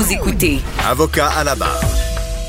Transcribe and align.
Vous 0.00 0.14
écoutez 0.14 0.60
Avocat 0.88 1.28
à 1.28 1.44
la 1.44 1.54
barre. 1.54 1.78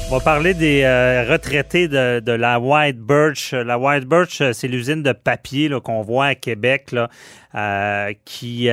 On 0.10 0.16
va 0.16 0.20
parler 0.22 0.54
des 0.54 0.84
euh, 0.84 1.30
retraités 1.30 1.90
de, 1.90 2.32
la 2.32 2.62
White 2.62 2.98
Birch. 2.98 3.52
La 3.52 3.78
White 3.78 4.06
Birch, 4.06 4.40
euh, 4.40 4.54
c'est 4.54 4.70
l'usine 4.70 5.04
de 5.04 5.12
papier 5.12 5.70
qu'on 5.84 6.02
voit 6.02 6.28
à 6.28 6.36
Québec, 6.36 6.94
là, 6.94 7.10
euh, 7.56 8.14
qui, 8.24 8.70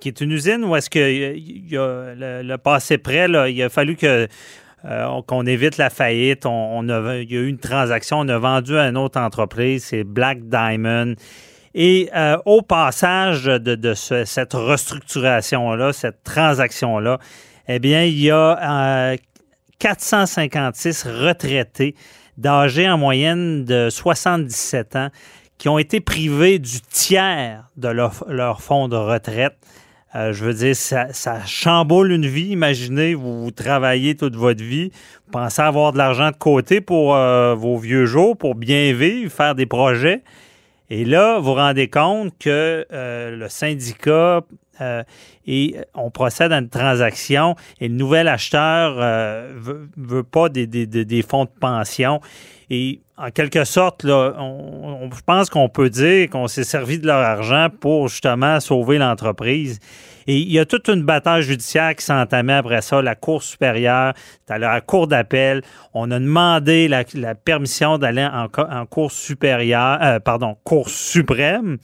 qui 0.00 0.08
est 0.08 0.20
une 0.22 0.32
usine 0.32 0.64
où 0.64 0.74
est-ce 0.74 0.88
que 0.88 1.34
y 1.36 1.76
a 1.76 2.42
le, 2.42 2.56
passé 2.56 2.96
près, 2.96 3.28
là, 3.28 3.50
il 3.50 3.62
a 3.62 3.68
fallu 3.68 3.94
que 3.94 4.26
qu'on 5.26 5.44
évite 5.44 5.76
la 5.76 5.90
faillite. 5.90 6.46
On, 6.46 6.88
a, 6.88 7.16
il 7.16 7.30
y 7.30 7.36
a 7.36 7.40
eu 7.40 7.46
une 7.46 7.58
transaction, 7.58 8.20
on 8.20 8.28
a 8.30 8.38
vendu 8.38 8.78
à 8.78 8.88
une 8.88 8.96
autre 8.96 9.20
entreprise, 9.20 9.84
c'est 9.84 10.04
Black 10.04 10.48
Diamond. 10.48 11.14
Et 11.74 12.08
au 12.46 12.62
passage 12.62 13.44
de, 13.44 13.94
cette 13.94 14.54
restructuration-là, 14.54 15.92
cette 15.92 16.22
transaction-là, 16.24 17.18
eh 17.68 17.78
bien, 17.78 18.04
il 18.04 18.20
y 18.20 18.30
a 18.30 19.16
456 19.78 21.04
retraités 21.04 21.94
d'âge 22.36 22.78
en 22.78 22.98
moyenne 22.98 23.64
de 23.64 23.88
77 23.90 24.96
ans 24.96 25.08
qui 25.58 25.68
ont 25.68 25.78
été 25.78 26.00
privés 26.00 26.58
du 26.58 26.80
tiers 26.80 27.70
de 27.76 27.88
leur, 27.88 28.60
fonds 28.60 28.88
de 28.88 28.96
retraite. 28.96 29.56
Euh, 30.14 30.32
je 30.32 30.44
veux 30.44 30.54
dire, 30.54 30.76
ça, 30.76 31.44
chamboule 31.46 32.12
une 32.12 32.26
vie. 32.26 32.48
Imaginez, 32.50 33.14
vous, 33.14 33.50
travaillez 33.50 34.16
toute 34.16 34.36
votre 34.36 34.62
vie, 34.62 34.90
vous 35.26 35.32
pensez 35.32 35.62
avoir 35.62 35.92
de 35.92 35.98
l'argent 35.98 36.30
de 36.30 36.36
côté 36.36 36.80
pour 36.80 37.16
euh, 37.16 37.54
vos 37.54 37.78
vieux 37.78 38.06
jours, 38.06 38.36
pour 38.36 38.54
bien 38.54 38.92
vivre, 38.92 39.30
faire 39.32 39.54
des 39.54 39.66
projets. 39.66 40.22
Et 40.90 41.04
là, 41.04 41.38
vous 41.38 41.46
vous 41.46 41.54
rendez 41.54 41.88
compte 41.88 42.32
que 42.38 42.86
euh, 42.92 43.36
le 43.36 43.48
syndicat 43.48 44.42
euh, 44.80 45.02
et 45.46 45.76
on 45.94 46.10
procède 46.10 46.52
à 46.52 46.58
une 46.58 46.68
transaction 46.68 47.56
et 47.80 47.88
le 47.88 47.94
nouvel 47.94 48.28
acheteur 48.28 48.96
euh, 48.98 49.52
veut, 49.96 50.22
pas 50.22 50.48
des, 50.48 51.22
fonds 51.28 51.44
de 51.44 51.50
pension. 51.60 52.20
Et 52.70 53.00
en 53.16 53.30
quelque 53.30 53.64
sorte, 53.64 54.04
là, 54.04 54.34
je 55.12 55.20
pense 55.26 55.50
qu'on 55.50 55.68
peut 55.68 55.90
dire 55.90 56.30
qu'on 56.30 56.48
s'est 56.48 56.64
servi 56.64 56.98
de 56.98 57.06
leur 57.06 57.20
argent 57.20 57.68
pour 57.80 58.08
justement 58.08 58.58
sauver 58.58 58.98
l'entreprise. 58.98 59.78
Et 60.26 60.38
il 60.38 60.50
y 60.50 60.58
a 60.58 60.64
toute 60.64 60.88
une 60.88 61.02
bataille 61.02 61.42
judiciaire 61.42 61.94
qui 61.94 62.10
entamée 62.10 62.54
après 62.54 62.80
ça. 62.80 63.02
La 63.02 63.14
Cour 63.14 63.42
supérieure, 63.42 64.14
à 64.48 64.58
la 64.58 64.80
Cour 64.80 65.06
d'appel, 65.06 65.62
on 65.92 66.10
a 66.10 66.18
demandé 66.18 66.88
la, 66.88 67.04
permission 67.34 67.98
d'aller 67.98 68.24
en, 68.24 68.48
en, 68.56 68.86
Cour 68.86 69.12
supérieure, 69.12 69.98
euh, 70.02 70.20
pardon, 70.20 70.56
Cour 70.64 70.88
suprême, 70.88 71.76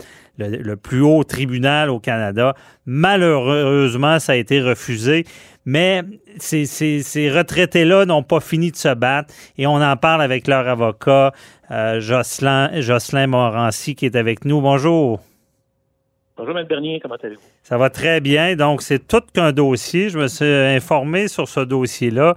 le, 0.48 0.76
plus 0.76 1.02
haut 1.02 1.24
tribunal 1.24 1.90
au 1.90 1.98
Canada. 1.98 2.54
Malheureusement, 2.86 4.18
ça 4.18 4.32
a 4.32 4.36
été 4.36 4.60
refusé. 4.60 5.24
Mais 5.66 6.02
ces, 6.38 6.64
ces, 6.64 7.30
retraités-là 7.30 8.06
n'ont 8.06 8.22
pas 8.22 8.40
fini 8.40 8.70
de 8.70 8.76
se 8.76 8.94
battre 8.94 9.34
et 9.58 9.66
on 9.66 9.74
en 9.82 9.96
parle 9.96 10.22
avec 10.22 10.48
leur 10.48 10.66
avocat, 10.66 11.32
euh, 11.70 12.00
Jocelyn, 12.00 12.80
Jocelyn 12.80 13.26
Morancy, 13.26 13.94
qui 13.94 14.06
est 14.06 14.16
avec 14.16 14.44
nous. 14.44 14.60
Bonjour. 14.60 15.20
Bonjour, 16.36 16.56
M. 16.56 16.66
Bernier, 16.66 17.00
comment 17.02 17.16
allez-vous? 17.22 17.42
Ça 17.62 17.76
va 17.76 17.90
très 17.90 18.22
bien. 18.22 18.56
Donc, 18.56 18.80
c'est 18.80 19.06
tout 19.06 19.20
qu'un 19.34 19.52
dossier. 19.52 20.08
Je 20.08 20.18
me 20.18 20.26
suis 20.26 20.46
informé 20.46 21.28
sur 21.28 21.46
ce 21.46 21.60
dossier-là. 21.60 22.34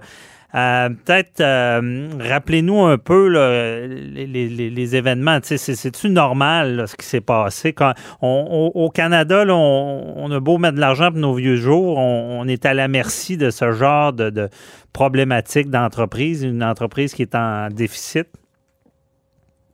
Euh, 0.54 0.88
peut-être 0.88 1.40
euh, 1.40 2.08
rappelez-nous 2.20 2.82
un 2.82 2.98
peu 2.98 3.28
les, 3.28 4.96
événements. 4.96 5.38
C'est-tu 5.42 6.10
normal 6.10 6.86
ce 6.86 6.94
qui 6.96 7.06
s'est 7.06 7.20
passé? 7.20 7.72
Quand 7.72 7.92
au 8.20 8.90
Canada, 8.90 9.44
on, 9.48 10.30
a 10.30 10.40
beau 10.40 10.58
mettre 10.58 10.76
de 10.76 10.80
l'argent 10.80 11.10
pour 11.10 11.20
nos 11.20 11.34
vieux 11.34 11.56
jours, 11.56 11.98
on, 11.98 12.46
est 12.46 12.66
à 12.66 12.74
la 12.74 12.88
merci 12.88 13.36
de 13.36 13.50
ce 13.50 13.72
genre 13.72 14.12
de, 14.12 14.30
de 14.30 14.48
problématique 14.92 15.70
d'entreprise, 15.70 16.44
une 16.44 16.62
entreprise 16.62 17.14
qui 17.14 17.22
est 17.22 17.34
en 17.34 17.68
déficit. 17.68 18.28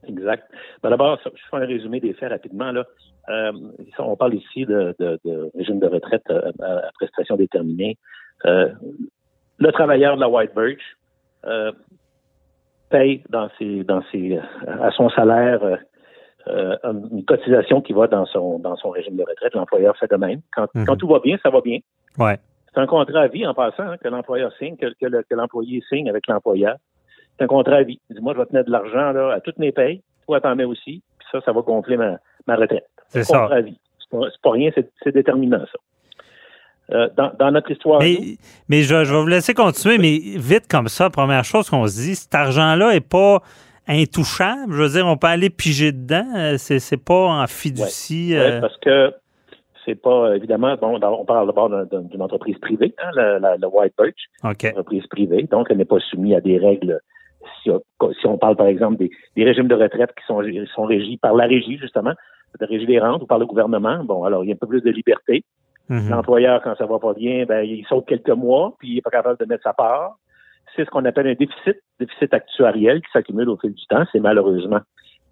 Exact. 0.09 0.45
Ben, 0.83 0.91
d'abord, 0.91 1.19
je 1.25 1.31
fais 1.51 1.57
un 1.57 1.67
résumé 1.67 2.01
des 2.01 2.15
faits 2.15 2.31
rapidement. 2.31 2.73
Là. 2.73 2.85
Euh, 3.29 3.53
on 3.99 4.17
parle 4.17 4.35
ici 4.35 4.65
de, 4.65 4.95
régime 5.55 5.79
de 5.79 5.87
retraite 5.87 6.25
à, 6.31 7.37
déterminée. 7.37 7.99
Euh, 8.47 8.69
le 9.61 9.73
travailleur 9.73 10.17
de 10.17 10.21
la 10.21 10.29
White 10.29 10.53
Birch 10.55 10.97
paye 12.91 13.23
dans 13.29 13.49
ses, 13.59 13.85
dans 13.85 14.03
ses, 14.11 14.39
à 14.67 14.91
son 14.91 15.09
salaire 15.11 15.61
une 16.47 17.25
cotisation 17.25 17.81
qui 17.81 17.93
va 17.93 18.07
dans 18.07 18.27
son, 18.27 18.59
dans 18.59 18.77
son 18.77 18.91
régime 18.91 19.17
de 19.17 19.23
retraite. 19.23 19.55
L'employeur 19.55 19.97
fait 19.97 20.11
de 20.11 20.17
même. 20.17 20.41
Quand, 20.55 20.67
mhm. 20.75 20.97
tout 20.97 21.07
va 21.07 21.21
bien, 21.21 21.39
ça 21.43 21.51
va 21.51 21.61
bien. 21.61 21.79
Ouais. 22.19 22.39
C'est 22.73 22.81
un 22.81 22.87
contrat 22.87 23.23
à 23.23 23.29
vie 23.29 23.47
en 23.47 23.55
passant 23.55 23.83
hein, 23.83 23.97
que 23.97 24.09
l'employeur 24.09 24.53
signe, 24.59 24.77
que, 24.77 24.87
que 24.99 25.35
l'employé 25.35 25.83
signe 25.89 26.09
avec 26.09 26.27
l'employeur. 26.27 26.77
C'est 27.37 27.45
un 27.45 27.49
contrat 27.49 27.77
à 27.77 27.83
vie. 27.83 28.01
Dis-moi, 28.11 28.35
je 28.35 28.39
vais 28.39 28.47
tenir 28.47 28.65
de 28.65 28.71
l'argent 28.71 29.31
à 29.31 29.41
toutes 29.41 29.59
mes 29.59 29.73
payes. 29.73 30.03
Toi, 30.27 30.41
t'en 30.41 30.55
mets 30.55 30.65
aussi. 30.65 31.03
Puis 31.19 31.29
ça, 31.33 31.41
ça 31.41 31.53
va 31.53 31.63
gonfler 31.63 31.97
ma, 31.97 32.19
ma 32.47 32.57
retraite. 32.57 32.89
C'est 33.09 33.25
ça. 33.25 33.49
C'est 33.51 34.43
pas, 34.43 34.51
rien, 34.51 34.71
c'est 35.03 35.13
déterminant, 35.13 35.61
ça. 35.61 35.79
Euh, 36.93 37.09
dans, 37.17 37.51
notre 37.51 37.71
histoire. 37.71 38.01
Mais, 38.01 38.19
mais 38.69 38.83
je, 38.83 38.95
vais 38.95 39.05
vous 39.05 39.27
laisser 39.27 39.55
continuer, 39.55 39.99
mais 39.99 40.19
vite 40.39 40.67
comme 40.69 40.89
ça, 40.89 41.09
première 41.09 41.45
chose 41.45 41.71
qu'on 41.71 41.87
se 41.87 42.01
dit, 42.01 42.15
cet 42.17 42.35
argent-là 42.35 42.93
n'est 42.93 43.01
pas 43.01 43.43
intouchable. 43.87 44.73
Je 44.73 44.83
veux 44.83 44.89
dire, 44.89 45.07
on 45.07 45.17
peut 45.17 45.29
aller 45.29 45.51
piger 45.51 45.93
dedans. 45.93 46.27
Euh, 46.37 46.57
c'est 46.59 47.05
pas 47.05 47.43
en 47.43 47.47
fiducie. 47.47 48.37
Euh. 48.37 48.61
parce 48.61 48.77
que 48.79 49.13
c'est 49.85 49.95
pas, 49.95 50.35
évidemment, 50.35 50.77
bon, 50.81 50.99
on 51.01 51.25
parle 51.25 51.47
d'abord 51.47 51.71
d'une 51.71 52.23
entreprise 52.23 52.59
privée, 52.59 52.95
hein, 52.99 53.39
la, 53.41 53.69
White 53.69 53.95
Birch. 53.97 54.29
Une 54.43 54.71
entreprise 54.71 55.07
privée, 55.07 55.45
donc 55.45 55.69
elle 55.71 55.79
n'est 55.79 55.85
pas 55.85 56.01
soumise 56.11 56.35
à 56.35 56.41
des 56.41 56.59
règles. 56.59 57.01
Si, 57.63 57.71
on 58.25 58.39
parle, 58.39 58.57
par 58.57 58.67
exemple, 58.67 58.97
des, 58.99 59.45
régimes 59.45 59.69
de 59.69 59.75
retraite 59.75 60.11
qui 60.19 60.27
sont, 60.27 60.43
sont 60.75 60.85
régis 60.85 61.19
par 61.19 61.35
la 61.35 61.47
régie, 61.47 61.79
justement, 61.79 62.15
de 62.59 62.67
régie 62.67 62.87
des 62.87 62.99
rentes 62.99 63.23
ou 63.23 63.27
par 63.27 63.39
le 63.39 63.47
gouvernement. 63.47 64.03
Bon, 64.05 64.25
alors 64.25 64.45
il 64.45 64.49
y 64.49 64.51
a 64.51 64.55
un 64.55 64.59
peu 64.59 64.67
plus 64.67 64.83
de 64.83 64.91
liberté. 64.91 65.45
Mhm. 65.91 66.09
L'employeur, 66.09 66.63
quand 66.63 66.75
ça 66.77 66.87
va 66.87 66.99
pas 66.99 67.13
bien, 67.13 67.45
ben, 67.45 67.63
il 67.63 67.85
saute 67.87 68.07
quelques 68.07 68.31
mois, 68.31 68.75
puis 68.79 68.89
il 68.89 68.95
n'est 68.95 69.01
pas 69.03 69.11
capable 69.11 69.39
de 69.39 69.45
mettre 69.45 69.65
sa 69.65 69.73
part. 69.73 70.17
C'est 70.75 70.85
ce 70.85 70.91
qu'on 70.91 71.05
appelle 71.05 71.27
un 71.27 71.35
déficit, 71.35 71.83
déficit 71.99 72.33
actuariel 72.33 73.03
qui 73.03 73.11
s'accumule 73.13 73.49
au 73.49 73.57
fil 73.57 73.75
du 73.75 73.87
temps. 73.87 74.05
C'est 74.13 74.21
malheureusement 74.21 74.81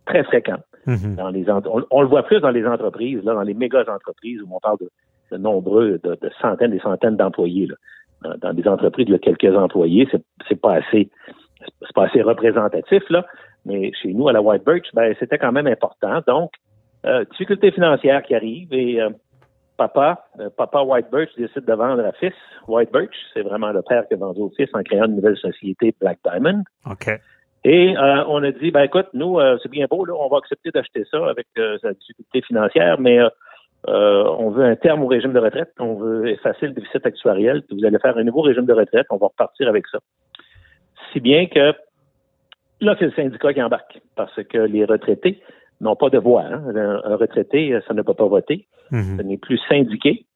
très 0.04 0.24
fréquent. 0.24 0.58
Mhm. 0.86 1.14
Dans 1.16 1.30
les 1.30 1.46
on, 1.48 2.02
le 2.02 2.08
voit 2.08 2.24
plus 2.24 2.40
dans 2.40 2.50
les 2.50 2.66
entreprises, 2.66 3.22
là, 3.24 3.34
dans 3.34 3.42
les 3.42 3.54
méga 3.54 3.84
entreprises 3.88 4.42
où 4.42 4.48
on 4.54 4.58
parle 4.58 4.78
de, 5.30 5.36
nombreux, 5.36 6.00
de, 6.02 6.18
centaines 6.42 6.74
et 6.74 6.80
centaines 6.80 7.16
d'employés. 7.16 7.68
Dans, 8.22 8.34
dans, 8.38 8.52
des 8.52 8.66
entreprises 8.66 9.06
de 9.06 9.16
quelques 9.16 9.56
employés, 9.56 10.08
c'est, 10.10 10.22
c'est 10.48 10.60
pas 10.60 10.74
assez 10.74 11.08
c'est 11.60 11.94
pas 11.94 12.06
assez 12.06 12.22
représentatif, 12.22 13.02
là. 13.10 13.24
Mais 13.64 13.92
chez 14.00 14.12
nous, 14.12 14.28
à 14.28 14.32
la 14.32 14.40
White 14.40 14.64
Birch, 14.64 14.88
ben, 14.94 15.14
c'était 15.18 15.38
quand 15.38 15.52
même 15.52 15.66
important. 15.66 16.20
Donc, 16.26 16.52
euh, 17.04 17.24
difficulté 17.30 17.70
financière 17.70 18.22
qui 18.22 18.34
arrive 18.34 18.72
et 18.72 19.00
euh, 19.00 19.10
papa, 19.78 20.26
euh, 20.40 20.50
papa 20.54 20.82
White 20.82 21.06
Birch 21.10 21.30
décide 21.38 21.64
de 21.64 21.72
vendre 21.72 22.04
à 22.04 22.12
fils 22.12 22.34
White 22.66 22.92
Birch. 22.92 23.14
C'est 23.32 23.40
vraiment 23.40 23.72
le 23.72 23.80
père 23.80 24.06
qui 24.06 24.14
a 24.14 24.16
vendu 24.18 24.40
au 24.40 24.52
fils 24.54 24.68
en 24.74 24.82
créant 24.82 25.06
une 25.06 25.16
nouvelle 25.16 25.38
société, 25.38 25.94
Black 25.98 26.18
Diamond. 26.22 26.64
OK. 26.90 27.08
Et 27.64 27.94
on 27.98 28.42
a 28.44 28.52
dit, 28.52 28.70
ben 28.70 28.82
écoute, 28.82 29.08
nous, 29.14 29.38
c'est 29.62 29.70
bien 29.70 29.86
beau, 29.90 30.04
là, 30.04 30.14
on 30.14 30.28
va 30.28 30.38
accepter 30.38 30.70
d'acheter 30.70 31.04
ça 31.10 31.18
avec 31.28 31.46
sa 31.82 31.92
difficulté 31.92 32.40
financière, 32.42 33.00
mais 33.00 33.18
on 33.86 34.50
veut 34.50 34.64
un 34.64 34.76
terme 34.76 35.02
au 35.02 35.06
régime 35.08 35.32
de 35.32 35.40
retraite, 35.40 35.72
on 35.78 35.94
veut 35.94 36.28
effacer 36.28 36.68
le 36.68 36.72
déficit 36.72 37.04
actuariel, 37.04 37.62
puis 37.62 37.76
vous 37.76 37.84
allez 37.84 37.98
faire 37.98 38.16
un 38.16 38.22
nouveau 38.22 38.42
régime 38.42 38.64
de 38.64 38.72
retraite, 38.72 39.06
on 39.10 39.16
va 39.16 39.26
repartir 39.26 39.68
avec 39.68 39.86
ça. 39.88 39.98
Si 41.12 41.20
bien 41.20 41.46
que 41.46 41.74
là, 42.80 42.94
c'est 42.98 43.06
le 43.06 43.12
syndicat 43.12 43.52
qui 43.52 43.60
embarque, 43.60 44.00
parce 44.14 44.42
que 44.44 44.58
les 44.58 44.84
retraités 44.84 45.42
n'ont 45.80 45.96
pas 45.96 46.10
de 46.10 46.18
voix. 46.18 46.42
Hein. 46.42 46.62
Un, 46.74 47.16
retraité, 47.16 47.78
ça 47.86 47.94
ne 47.94 48.02
peut 48.02 48.14
pas 48.14 48.26
voter. 48.26 48.66
Mhm. 48.90 49.18
Ce 49.18 49.22
n'est 49.22 49.36
plus 49.36 49.58
syndiqué. 49.68 50.26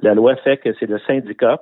La 0.00 0.14
loi 0.14 0.36
fait 0.36 0.58
que 0.58 0.74
c'est 0.78 0.86
le 0.86 0.98
syndicat 1.00 1.60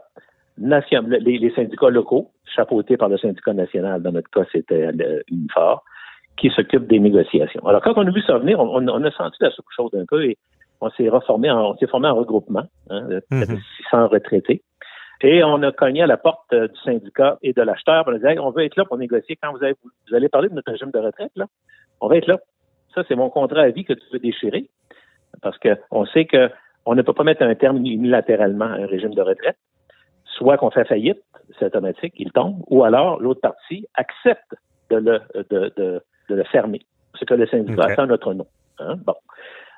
national, 0.59 1.23
les, 1.23 1.51
syndicats 1.55 1.91
locaux, 1.91 2.31
chapeautés 2.45 2.97
par 2.97 3.09
le 3.09 3.19
syndicat 3.19 3.55
national, 3.55 4.03
dans 4.03 4.13
notre 4.13 4.31
cas, 4.31 4.45
c'était 4.53 4.93
l'UNIFOR, 4.93 5.83
qui 6.37 6.51
s'occupe 6.51 6.87
des 6.87 6.99
négociations. 6.99 7.67
Alors, 7.67 7.83
quand 7.83 7.95
on 7.97 8.07
a 8.07 8.11
vu 8.11 8.23
ça 8.23 8.39
venir, 8.39 8.59
on, 8.61 8.87
a 8.87 9.11
senti 9.13 9.37
la 9.41 9.51
chose 9.51 9.91
d'un 9.93 10.05
peu 10.07 10.25
et 10.25 10.39
on 10.81 10.91
s'est 10.91 11.09
reformé 11.09 11.51
on 11.51 11.77
s'est 11.77 11.87
formé 11.87 12.09
en 12.09 12.17
regroupement, 12.17 12.65
hein, 12.91 13.03
de 13.09 13.23
600 13.31 13.49
mhm. 13.93 14.05
retraités. 14.07 14.63
Et 15.23 15.45
on 15.45 15.63
a 15.63 15.71
cogné 15.71 16.03
à 16.03 16.07
la 16.07 16.17
porte 16.17 16.53
euh, 16.53 16.67
du 16.67 16.81
syndicat 16.81 17.39
et 17.43 17.53
de 17.53 17.63
l'acheteur. 17.63 18.05
On 18.09 18.13
a 18.13 18.19
dit, 18.19 18.41
on 18.41 18.51
veut 18.51 18.65
être 18.65 18.77
là 18.77 18.85
pour 18.85 18.99
négocier. 18.99 19.39
Quand 19.41 19.53
vous, 19.53 19.63
avez, 19.63 19.75
vous 19.83 20.15
allez 20.17 20.29
parler 20.29 20.49
de 20.49 20.55
notre 20.55 20.73
régime 20.73 20.91
de 20.91 20.99
retraite, 20.99 21.31
là, 21.37 21.47
on 22.01 22.09
va 22.09 22.17
être 22.17 22.27
là. 22.27 22.39
Ça, 22.95 23.03
c'est 23.09 23.15
mon 23.17 23.31
contrat 23.31 23.63
à 23.63 23.71
vie 23.71 23.85
que 23.85 23.93
tu 23.93 24.05
veux 24.13 24.19
déchirer. 24.19 24.69
Parce 25.41 25.59
qu'on 25.59 26.07
sait 26.07 26.27
qu'on 26.27 26.95
ne 26.95 27.03
peut 27.03 27.15
pas 27.15 27.25
mettre 27.25 27.43
un 27.43 27.55
terme 27.55 27.79
unilatéralement 27.79 28.67
à 28.67 28.75
un 28.75 28.87
régime 28.87 29.15
de 29.15 29.23
retraite. 29.23 29.57
Soit 30.25 30.57
qu'on 30.59 30.71
fait 30.71 30.85
faillite, 30.85 31.23
c'est 31.59 31.67
automatique, 31.67 32.15
il 32.17 32.33
tombe, 32.33 32.63
ou 32.69 32.85
alors 32.85 33.21
l'autre 33.21 33.41
partie 33.41 33.87
accepte 33.95 34.55
de 34.91 34.97
le, 34.97 35.21
de, 35.51 35.73
de, 35.77 36.03
de 36.29 36.35
le 36.35 36.45
fermer. 36.45 36.81
Ce 37.15 37.25
que 37.25 37.35
le 37.35 37.47
syndicat 37.47 37.85
a 37.85 37.95
fait 37.95 38.07
notre 38.07 38.33
nom. 38.35 38.47
Hein? 38.79 38.97
Bon. 39.05 39.15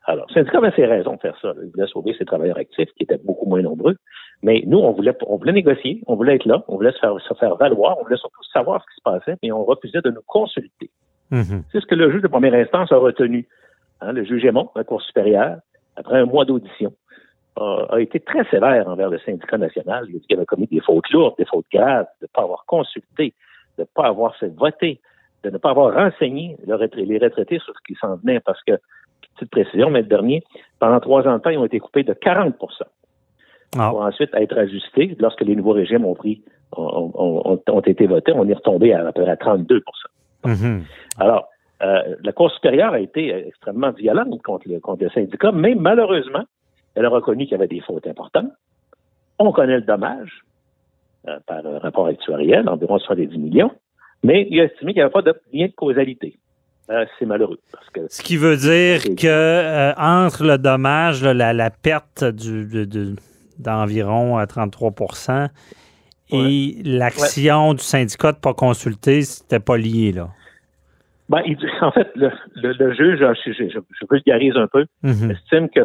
Alors, 0.07 0.27
le 0.29 0.35
syndicat 0.35 0.59
avait 0.59 0.71
ses 0.73 0.87
raisons 0.87 1.15
de 1.15 1.21
faire 1.21 1.37
ça. 1.41 1.53
Il 1.63 1.71
voulait 1.71 1.87
sauver 1.87 2.15
ses 2.17 2.25
travailleurs 2.25 2.59
actifs, 2.59 2.91
qui 2.97 3.05
étaient 3.05 3.19
beaucoup 3.19 3.47
moins 3.47 3.63
nombreux. 3.63 3.97
Mais 4.43 4.63
nous, 4.67 4.79
on 4.79 4.93
voulait, 4.93 5.17
on 5.27 5.37
voulait 5.37 5.53
négocier, 5.53 6.03
on 6.07 6.15
voulait 6.15 6.37
être 6.37 6.45
là, 6.45 6.63
on 6.69 6.77
voulait 6.77 6.93
se 6.93 6.99
faire, 6.99 7.19
se 7.21 7.35
faire 7.35 7.57
valoir, 7.57 7.97
on 7.99 8.05
voulait 8.05 8.17
surtout 8.17 8.43
savoir 8.53 8.83
ce 8.83 8.87
qui 8.87 8.97
se 8.97 9.03
passait, 9.03 9.39
mais 9.43 9.51
on 9.51 9.65
refusait 9.65 10.03
de 10.03 10.11
nous 10.11 10.23
consulter. 10.27 10.91
Mhm. 11.35 11.63
C'est 11.73 11.81
ce 11.81 11.87
que 11.87 11.95
le 11.95 12.11
juge 12.11 12.23
de 12.23 12.29
première 12.29 12.55
instance 12.55 12.93
a 12.93 12.97
retenu. 12.97 13.47
Hein, 14.01 14.13
le 14.13 14.25
juge 14.25 14.45
Aymon, 14.45 14.71
la 14.77 14.85
Cour 14.85 15.03
supérieure, 15.03 15.59
après 15.97 16.19
un 16.19 16.27
mois 16.27 16.45
d'audition, 16.45 16.93
a, 17.57 17.87
a, 17.91 18.01
été 18.01 18.21
très 18.21 18.45
sévère 18.51 18.89
envers 18.89 19.11
le 19.11 19.19
syndicat 19.19 19.59
national. 19.59 20.05
Il 20.09 20.17
a 20.17 20.19
dit 20.19 20.27
qu'il 20.27 20.37
avait 20.37 20.47
commis 20.47 20.67
des 20.67 20.81
fautes 20.81 21.09
lourdes, 21.11 21.35
des 21.39 21.45
fautes 21.45 21.67
graves, 21.73 22.07
de 22.21 22.27
ne 22.27 22.29
pas 22.33 22.43
avoir 22.43 22.65
consulté, 22.67 23.33
de 23.79 23.83
ne 23.83 23.87
pas 23.95 24.07
avoir 24.07 24.37
fait 24.37 24.53
voter, 24.57 25.01
de 25.45 25.51
ne 25.51 25.59
pas 25.59 25.71
avoir 25.71 25.95
renseigné 25.95 26.57
les 26.67 27.19
retraités 27.19 27.59
sur 27.59 27.75
ce 27.75 27.81
qui 27.87 27.95
s'en 28.01 28.17
venait, 28.17 28.41
parce 28.41 28.63
que, 28.65 28.73
petite 29.37 29.51
précision, 29.51 29.91
mais 29.91 30.03
le 30.03 30.09
dernier, 30.09 30.43
pendant 30.79 31.01
trois 31.01 31.27
ans 31.27 31.37
de 31.37 31.43
temps, 31.43 31.51
ils 31.51 31.59
ont 31.59 31.65
été 31.65 31.81
coupés 31.81 32.05
de 32.05 32.13
40 32.13 32.55
Ah. 33.77 33.89
pour 33.91 34.03
ensuite 34.03 34.31
être 34.35 34.57
ajustés 34.57 35.17
lorsque 35.19 35.41
les 35.41 35.57
nouveaux 35.57 35.73
régimes 35.73 36.05
ont 36.05 36.15
pris, 36.15 36.43
ont, 36.77 37.11
ont- 37.15 37.61
ont 37.69 37.81
été 37.81 38.07
votés. 38.07 38.33
On 38.35 38.49
est 38.49 38.55
retombé 38.55 38.93
à, 38.95 39.07
à 39.09 39.13
peu 39.13 39.23
près 39.23 39.37
32 39.37 39.83
Mhm. 40.45 40.85
Alors, 41.19 41.49
euh, 41.83 42.17
la 42.23 42.33
Cour 42.33 42.51
supérieure 42.51 42.93
a 42.95 43.01
été 43.01 43.29
extrêmement 43.49 43.91
violente 43.93 44.41
contre 44.43 44.69
le, 44.69 44.81
contre 44.81 45.05
le 45.05 45.11
syndicat, 45.11 45.53
mais 45.53 45.75
malheureusement, 45.75 46.45
elle 46.95 47.05
a 47.05 47.09
reconnu 47.09 47.45
qu'il 47.45 47.53
y 47.53 47.55
avait 47.57 47.67
des 47.69 47.81
fautes 47.81 48.07
importantes. 48.07 48.51
On 49.39 49.51
connaît 49.53 49.77
le 49.77 49.83
dommage 49.83 50.45
euh, 51.29 51.39
par 51.47 51.67
un 51.67 51.79
rapport 51.79 52.07
actuariel, 52.07 52.69
environ 52.69 52.99
70 52.99 53.37
millions, 53.39 53.73
mais 54.23 54.47
il 54.51 54.61
a 54.61 54.65
estimé 54.65 54.93
qu'il 54.93 55.01
n'y 55.01 55.03
avait 55.03 55.13
pas 55.13 55.23
de 55.23 55.35
lien 55.53 55.67
de 55.67 55.73
causalité. 55.73 56.39
Euh, 56.91 57.05
c'est 57.19 57.25
malheureux 57.25 57.59
parce 57.73 57.89
que 57.91 58.01
Ce 58.09 58.23
qui 58.23 58.37
veut 58.37 58.57
dire 58.59 59.03
que 59.17 59.27
euh, 59.27 59.93
entre 59.97 60.45
le 60.45 60.59
dommage, 60.59 61.23
là, 61.23 61.33
la, 61.33 61.53
la 61.55 61.71
perte 61.71 62.25
du, 62.25 62.67
de- 62.67 62.85
de- 62.85 63.17
d'environ 63.59 64.39
euh, 64.39 64.45
33 64.45 64.93
et 66.31 66.77
l'action 66.85 67.75
du 67.75 67.83
syndicat 67.83 68.33
de 68.33 68.37
ne 68.39 68.41
pas 68.41 68.55
consulter, 68.55 69.23
c'était 69.23 69.61
pas 69.61 69.77
lié, 69.77 70.13
là. 70.13 70.29
ben, 71.29 71.41
il 71.47 71.57
en 71.81 71.91
fait, 71.93 72.09
le, 72.17 72.31
le- 72.57 72.73
le 72.73 72.93
juge, 72.95 73.19
je, 73.21 73.53
je, 73.53 73.69
je, 73.69 73.79
je 73.79 74.07
vulgarise 74.11 74.57
un 74.57 74.67
peu, 74.67 74.85
Mhm. 75.03 75.31
estime 75.31 75.69
que, 75.69 75.81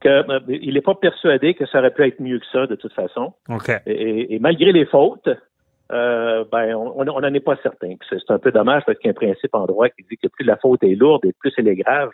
que 0.00 0.08
euh, 0.08 0.40
il 0.48 0.74
n'est 0.74 0.80
pas 0.80 0.94
persuadé 0.94 1.54
que 1.54 1.66
ça 1.66 1.78
aurait 1.78 1.92
pu 1.92 2.04
être 2.06 2.20
mieux 2.20 2.38
que 2.38 2.46
ça 2.52 2.66
de 2.66 2.74
toute 2.74 2.92
façon. 2.92 3.32
Et, 3.86 4.34
et 4.34 4.38
malgré 4.40 4.72
les 4.72 4.86
fautes, 4.86 5.28
euh, 5.92 6.44
ben, 6.50 6.74
on 6.74 7.04
n'en 7.04 7.34
est 7.34 7.40
pas 7.40 7.56
certain. 7.62 7.94
C'est 8.08 8.30
un 8.30 8.38
peu 8.38 8.50
dommage 8.50 8.82
parce 8.86 8.98
qu'il 8.98 9.08
y 9.08 9.10
a 9.10 9.12
un 9.12 9.14
principe 9.14 9.54
en 9.54 9.66
droit 9.66 9.88
qui 9.90 10.04
dit 10.10 10.16
que 10.16 10.28
plus 10.28 10.44
la 10.44 10.56
faute 10.56 10.82
est 10.84 10.94
lourde 10.94 11.24
et 11.26 11.32
plus 11.38 11.52
elle 11.58 11.68
est 11.68 11.76
grave, 11.76 12.10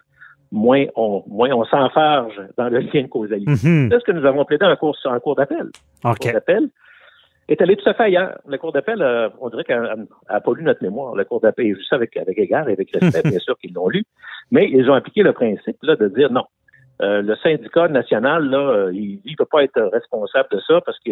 moins 0.50 0.84
on, 0.96 1.22
moins 1.28 1.50
on 1.52 1.64
s'enfarge 1.64 2.34
dans 2.56 2.68
le 2.68 2.80
lien 2.80 3.02
de 3.02 3.06
causalité. 3.08 3.50
Mhm. 3.50 3.88
C'est 3.92 4.00
ce 4.00 4.04
que 4.04 4.12
nous 4.12 4.24
avons 4.26 4.44
plaidé 4.44 4.64
en 4.66 4.74
cours, 4.76 4.96
en 5.04 5.20
cours 5.20 5.36
d'appel 5.36 5.66
est 7.48 7.62
allée 7.62 7.76
tout 7.76 7.88
à 7.88 7.94
fait 7.94 8.04
ailleurs. 8.04 8.38
La 8.46 8.58
Cour 8.58 8.72
d'appel, 8.72 9.00
euh, 9.00 9.28
on 9.40 9.48
dirait 9.48 9.64
qu'elle 9.64 10.06
n'a 10.28 10.40
pas 10.40 10.52
lu 10.54 10.62
notre 10.62 10.82
mémoire. 10.82 11.14
La 11.14 11.24
Cour 11.24 11.40
d'appel, 11.40 11.74
juste 11.74 11.92
avec, 11.92 12.16
avec 12.16 12.38
égard 12.38 12.68
et 12.68 12.72
avec 12.72 12.90
respect, 12.92 13.22
bien 13.28 13.38
sûr 13.38 13.58
qu'ils 13.58 13.72
l'ont 13.72 13.88
lu, 13.88 14.04
mais 14.50 14.68
ils 14.70 14.90
ont 14.90 14.94
appliqué 14.94 15.22
le 15.22 15.32
principe 15.32 15.76
là, 15.82 15.96
de 15.96 16.08
dire 16.08 16.30
non. 16.30 16.44
Euh, 17.00 17.22
le 17.22 17.36
syndicat 17.36 17.88
national, 17.88 18.48
là, 18.48 18.58
euh, 18.58 18.92
il 18.92 19.20
ne 19.24 19.36
peut 19.36 19.44
pas 19.50 19.62
être 19.62 19.80
responsable 19.92 20.48
de 20.50 20.60
ça 20.66 20.80
parce 20.80 20.98
que 21.00 21.10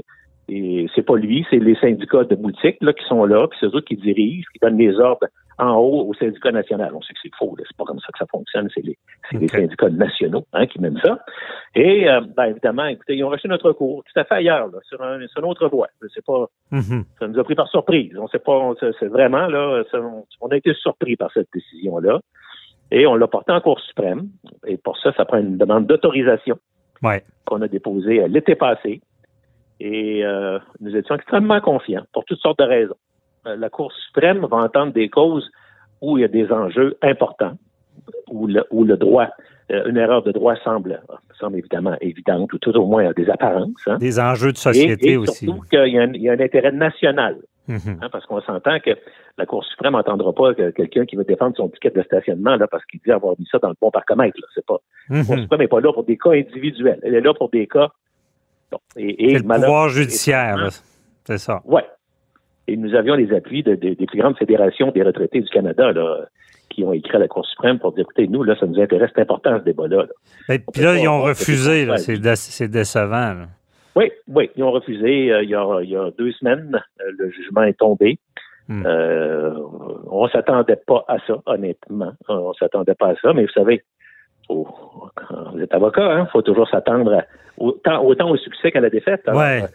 c'est 0.48 1.02
pas 1.02 1.16
lui, 1.16 1.44
c'est 1.50 1.58
les 1.58 1.74
syndicats 1.76 2.24
de 2.24 2.34
boutique 2.36 2.76
là, 2.80 2.92
qui 2.92 3.04
sont 3.06 3.24
là, 3.24 3.48
puis 3.48 3.58
c'est 3.60 3.74
eux 3.74 3.80
qui 3.80 3.96
dirigent, 3.96 4.46
qui 4.52 4.58
donnent 4.60 4.78
les 4.78 4.94
ordres 5.00 5.26
en 5.58 5.74
haut 5.76 6.06
au 6.08 6.14
syndicat 6.14 6.52
national. 6.52 6.92
On 6.94 7.00
sait 7.02 7.14
que 7.14 7.18
c'est 7.22 7.34
faux, 7.36 7.54
là, 7.56 7.64
c'est 7.66 7.76
pas 7.76 7.84
comme 7.84 7.98
ça 7.98 8.08
que 8.12 8.18
ça 8.18 8.26
fonctionne, 8.30 8.68
c'est 8.74 8.84
les, 8.84 8.96
syndicats 9.48 9.88
nationaux 9.88 10.44
hein, 10.52 10.66
qui 10.66 10.80
mènent 10.80 11.00
ça. 11.02 11.18
Et 11.74 12.08
euh, 12.08 12.20
ben, 12.36 12.44
évidemment, 12.46 12.86
écoutez, 12.86 13.16
ils 13.16 13.24
ont 13.24 13.28
reçu 13.30 13.48
notre 13.48 13.72
cours 13.72 14.04
tout 14.04 14.20
à 14.20 14.24
fait 14.24 14.34
ailleurs, 14.34 14.68
là, 14.68 14.78
sur, 14.84 15.02
un, 15.02 15.26
sur 15.26 15.40
une 15.40 15.50
autre 15.50 15.68
voie. 15.68 15.88
C'est 16.14 16.24
pas, 16.24 16.46
Mhm. 16.70 17.04
ça 17.18 17.26
nous 17.26 17.38
a 17.38 17.44
pris 17.44 17.54
par 17.54 17.68
surprise. 17.68 18.12
On 18.18 18.28
sait 18.28 18.38
pas, 18.38 18.72
c'est 19.00 19.08
vraiment 19.08 19.46
là, 19.46 19.82
ça- 19.90 19.98
on 20.40 20.48
a 20.48 20.56
été 20.56 20.74
surpris 20.74 21.16
par 21.16 21.32
cette 21.32 21.48
décision-là. 21.54 22.20
Et 22.90 23.06
on 23.06 23.14
l'a 23.16 23.26
porté 23.26 23.52
en 23.52 23.60
Cour 23.60 23.80
suprême. 23.80 24.28
Et 24.66 24.76
pour 24.76 24.96
ça, 24.98 25.12
ça 25.16 25.24
prend 25.24 25.38
une 25.38 25.56
demande 25.58 25.86
d'autorisation 25.86 26.56
Ouais. 27.02 27.22
qu'on 27.44 27.60
a 27.62 27.68
déposée 27.68 28.22
euh, 28.22 28.28
l'été 28.28 28.54
passé. 28.54 29.00
Et 29.80 30.24
euh, 30.24 30.58
nous 30.80 30.96
étions 30.96 31.14
extrêmement 31.16 31.60
confiants 31.60 32.04
pour 32.12 32.24
toutes 32.24 32.38
sortes 32.40 32.58
de 32.58 32.64
raisons. 32.64 32.94
Euh, 33.46 33.56
la 33.56 33.68
Cour 33.68 33.92
suprême 33.92 34.46
va 34.46 34.56
entendre 34.58 34.92
des 34.92 35.08
causes 35.08 35.48
où 36.00 36.16
il 36.16 36.22
y 36.22 36.24
a 36.24 36.28
des 36.28 36.50
enjeux 36.50 36.96
importants, 37.02 37.52
où 38.30 38.46
le, 38.46 38.64
où 38.70 38.84
le 38.84 38.96
droit, 38.96 39.28
euh, 39.72 39.84
une 39.88 39.96
erreur 39.96 40.22
de 40.22 40.32
droit 40.32 40.54
semble, 40.64 41.02
semble 41.38 41.58
évidemment 41.58 41.96
évidente, 42.00 42.52
ou 42.52 42.58
tout 42.58 42.74
au 42.76 42.86
moins 42.86 43.06
a 43.08 43.12
des 43.12 43.28
apparences. 43.28 43.70
hein. 43.86 43.98
Des 43.98 44.18
enjeux 44.20 44.52
de 44.52 44.56
société 44.58 45.12
et 45.12 45.16
aussi. 45.16 45.44
surtout 45.46 45.60
qu'il 45.68 45.88
y 45.88 46.28
a 46.28 46.32
un 46.32 46.40
intérêt 46.40 46.72
national 46.72 47.36
Mhm. 47.68 47.98
Hein, 48.00 48.08
parce 48.12 48.24
qu'on 48.26 48.40
s'entend 48.42 48.78
que 48.80 48.90
la 49.38 49.46
Cour 49.46 49.64
suprême 49.64 49.92
n'entendra 49.94 50.32
pas 50.32 50.54
que 50.54 50.70
quelqu'un 50.70 51.04
qui 51.04 51.16
veut 51.16 51.24
défendre 51.24 51.56
son 51.56 51.68
ticket 51.68 51.90
de 51.90 52.02
stationnement 52.02 52.56
là, 52.56 52.66
parce 52.66 52.84
qu'il 52.86 53.00
dit 53.04 53.10
avoir 53.12 53.34
mis 53.38 53.46
ça 53.50 53.58
dans 53.58 53.68
le 53.70 53.74
bon 53.80 53.90
parcomètre. 53.90 54.36
Là. 54.40 54.46
C'est 54.54 54.64
pas, 54.66 54.78
La 55.10 55.24
Cour 55.24 55.34
Mhm. 55.36 55.42
suprême 55.42 55.60
n'est 55.60 55.68
pas 55.68 55.80
là 55.80 55.92
pour 55.92 56.04
des 56.04 56.16
cas 56.16 56.30
individuels. 56.30 57.00
Elle 57.02 57.14
est 57.14 57.20
là 57.20 57.34
pour 57.34 57.50
des 57.50 57.66
cas. 57.66 57.88
Bon, 58.70 58.78
et, 58.96 59.34
le 59.34 59.42
pouvoir 59.42 59.88
judiciaire. 59.88 60.68
C'est 61.24 61.38
ça. 61.38 61.60
Ouais. 61.64 61.84
Et 62.68 62.76
nous 62.76 62.94
avions 62.94 63.14
les 63.14 63.32
appuis 63.32 63.62
de- 63.62 63.74
de- 63.76 63.94
des 63.94 64.06
plus 64.06 64.19
grandes 64.19 64.36
fédérations 64.38 64.90
des 64.90 65.02
retraités 65.02 65.40
du 65.40 65.48
Canada 65.48 65.92
là, 65.92 66.26
qui 66.69 66.82
ont 66.84 66.92
écrit 66.92 67.14
à 67.16 67.20
la 67.20 67.28
Cour 67.28 67.46
suprême 67.46 67.78
pour 67.78 67.92
dire 67.92 68.02
écoutez, 68.02 68.26
nous, 68.26 68.42
là, 68.42 68.56
ça 68.58 68.66
nous 68.66 68.80
intéresse, 68.80 69.10
c'est 69.14 69.22
important 69.22 69.58
ce 69.58 69.64
débat-là. 69.64 70.04
là. 70.48 70.58
Puis 70.72 70.82
là, 70.82 70.96
ils 70.98 71.08
ont 71.08 71.22
refusé. 71.22 71.86
C'est 71.98 72.19
dé- 72.19 72.34
c'est 72.36 72.69
décevant. 72.69 73.34
là. 73.34 73.46
Oui, 73.96 74.12
oui, 74.28 74.50
ils 74.56 74.62
ont 74.62 74.70
refusé 74.72 75.32
euh, 75.32 75.43
il, 75.43 75.48
y 75.50 75.54
a, 75.54 75.81
il 75.82 75.88
y 75.90 75.96
a 75.96 76.10
deux 76.19 76.31
semaines. 76.32 76.81
Euh, 77.00 77.10
le 77.19 77.31
jugement 77.31 77.62
est 77.62 77.78
tombé. 77.78 78.19
Hmm. 78.69 78.84
Euh, 78.87 79.54
on 80.10 80.28
s'attendait 80.28 80.76
pas 80.87 81.04
à 81.08 81.16
ça, 81.26 81.37
honnêtement. 81.46 82.12
On 82.28 82.52
s'attendait 82.54 82.94
pas 82.94 83.08
à 83.10 83.14
ça, 83.16 83.32
mais 83.32 83.43
vous 83.46 83.52
savez, 83.52 83.82
quand 84.48 84.64
vous 85.52 85.60
êtes 85.60 85.72
avocat, 85.75 86.20
il 86.20 86.31
faut 86.31 86.43
toujours 86.43 86.69
s'attendre 86.69 87.22
autant, 87.58 88.02
autant 88.04 88.31
au 88.31 88.37
succès 88.37 88.70
qu'à 88.72 88.81
la 88.81 88.90
défaite. 88.90 89.22
Alors, 89.26 89.40
Ouais. 89.40 89.62
euh, 89.62 89.66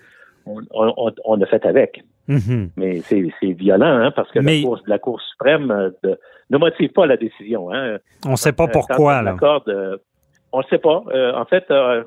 on, 0.71 0.93
on- 0.97 1.11
on 1.25 1.41
a 1.41 1.45
fait 1.45 1.65
avec. 1.65 2.01
Mhm. 2.27 2.69
Mais 2.77 2.99
c'est 3.01 3.51
violent, 3.53 3.85
hein, 4.03 4.11
parce 4.11 4.29
que 4.31 4.39
Mais- 4.39 4.57
la, 4.59 4.63
cour, 4.63 4.79
la 4.87 4.99
Cour 4.99 5.21
suprême 5.21 5.71
euh, 5.71 5.89
de- 6.03 6.19
ne 6.49 6.57
motive 6.57 6.91
pas 6.91 7.05
la 7.05 7.17
décision. 7.17 7.71
Hein. 7.73 7.97
On 8.25 8.31
ne 8.31 8.35
sait 8.35 8.53
pas 8.53 8.65
Euh, 8.65 8.71
pourquoi. 8.71 9.21
Là. 9.21 9.35
euh, 9.67 9.97
on 10.53 10.59
ne 10.59 10.63
sait 10.63 10.77
pas. 10.77 11.03
Euh, 11.13 11.33
en 11.33 11.45
fait, 11.45 11.65
euh, 11.71 12.03